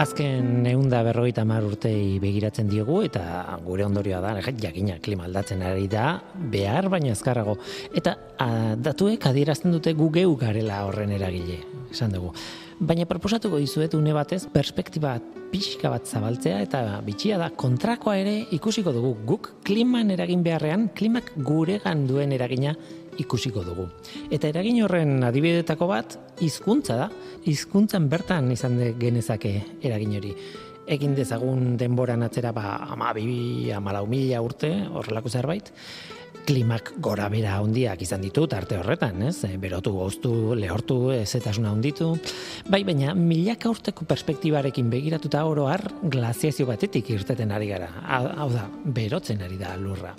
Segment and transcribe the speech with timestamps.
[0.00, 3.20] Azken neunda berrogeita mar urtei begiratzen diogu eta
[3.60, 7.58] gure ondorioa da, jakina klima aldatzen ari da, behar baina azkarrago.
[7.92, 11.58] Eta a, datuek adierazten dute gu geu garela horren eragile,
[11.92, 12.32] esan dugu.
[12.80, 15.18] Baina proposatuko dizuet une batez perspektiba
[15.52, 21.34] pixka bat zabaltzea eta bitxia da kontrakoa ere ikusiko dugu guk kliman eragin beharrean klimak
[21.36, 22.72] guregan duen eragina
[23.20, 23.86] ikusiko dugu.
[24.32, 27.10] Eta eragin horren adibidetako bat hizkuntza da.
[27.44, 29.52] Hizkuntzan bertan izan de genezake
[29.84, 30.32] eragin hori.
[30.92, 33.70] Egin dezagun denboran atzera ba ama bibi,
[34.08, 35.70] mila urte, horrelako zerbait
[36.46, 39.44] klimak gora bera handiak izan ditu arte horretan, ez?
[39.46, 42.12] E, berotu, goztu, lehortu, ezetasuna handitu.
[42.68, 47.88] Bai, baina milaka urteko perspektibarekin begiratuta oro har glaziazio batetik irteten ari gara.
[48.04, 50.14] Hau da, berotzen ari da lurra.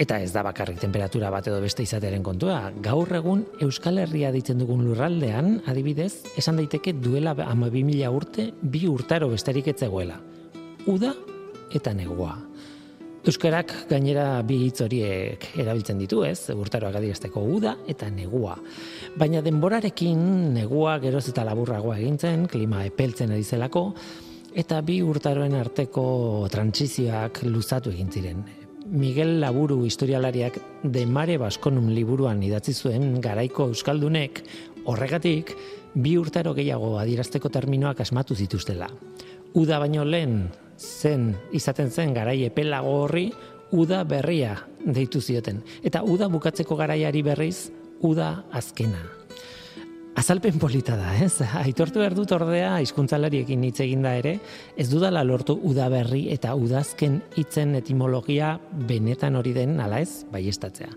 [0.00, 2.70] Eta ez da bakarrik temperatura bat edo beste izatearen kontua.
[2.82, 8.86] Gaur egun Euskal Herria ditzen dugun lurraldean, adibidez, esan daiteke duela ama mila urte, bi
[8.88, 10.16] urtaro besterik etzegoela.
[10.86, 11.12] Uda
[11.72, 12.51] eta negua.
[13.22, 16.50] Euskarak gainera bi hitz horiek erabiltzen ditu, ez?
[16.50, 18.56] Urtaroak adierazteko uda eta negua.
[19.14, 20.24] Baina denborarekin
[20.56, 23.84] negua geroz eta laburragoa egintzen, klima epeltzen ari zelako
[24.58, 28.42] eta bi urtaroen arteko trantsizioak luzatu egin ziren.
[28.90, 34.42] Miguel Laburu historialariak de Mare Baskonum liburuan idatzi zuen garaiko euskaldunek
[34.90, 35.54] horregatik
[35.94, 38.90] bi urtaro gehiago adierazteko terminoak asmatu zituztela.
[39.54, 40.48] Uda baino lehen
[40.82, 43.30] zen izaten zen garai epelago horri
[43.72, 47.70] uda berria deitu zioten eta uda bukatzeko garaiari berriz
[48.02, 49.02] uda azkena
[50.12, 51.40] Azalpen polita da, ez?
[51.56, 54.34] Aitortu behar dut ordea, hizkuntzalariekin hitz eginda ere,
[54.76, 58.58] ez dudala lortu udaberri eta udazken hitzen etimologia
[58.90, 60.92] benetan hori den, ala ez, bai estatzea.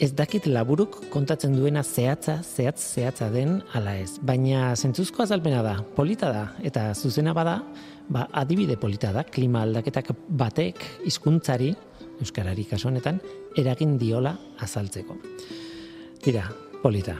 [0.00, 4.14] Ez dakit laburuk kontatzen duena zehatza, zehatz, zehatza den, ala ez.
[4.24, 7.58] Baina zentzuzko azalpena da, polita da, eta zuzena bada,
[8.08, 10.08] ba, adibide polita da, klima aldaketak
[10.40, 11.74] batek hizkuntzari
[12.16, 13.20] euskarari kasu honetan
[13.60, 14.32] eragin diola
[14.64, 15.18] azaltzeko.
[16.24, 16.46] Tira,
[16.80, 17.18] polita.